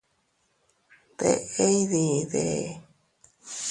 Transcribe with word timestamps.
¿Deʼe 1.17 1.65
iydide? 1.79 2.43